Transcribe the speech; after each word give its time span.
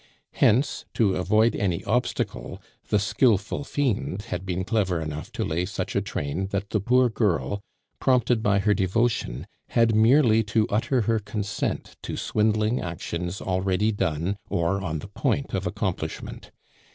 Hence, 0.33 0.85
to 0.95 1.15
avoid 1.15 1.55
any 1.55 1.83
obstacle, 1.83 2.59
the 2.89 2.97
skilful 2.97 3.63
fiend 3.63 4.23
had 4.29 4.47
been 4.47 4.63
clever 4.63 4.99
enough 4.99 5.31
to 5.33 5.45
lay 5.45 5.63
such 5.67 5.95
a 5.95 6.01
train 6.01 6.47
that 6.47 6.71
the 6.71 6.79
poor 6.79 7.07
girl, 7.07 7.61
prompted 7.99 8.41
by 8.41 8.57
her 8.57 8.73
devotion, 8.73 9.45
had 9.67 9.93
merely 9.93 10.41
to 10.45 10.67
utter 10.69 11.01
her 11.01 11.19
consent 11.19 11.97
to 12.01 12.17
swindling 12.17 12.81
actions 12.81 13.41
already 13.41 13.91
done, 13.91 14.37
or 14.49 14.81
on 14.81 14.97
the 14.97 15.07
point 15.07 15.53
of 15.53 15.67
accomplishment. 15.67 16.49